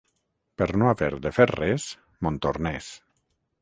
[0.61, 1.87] Per no haver de fer res,
[2.29, 2.93] Montornès.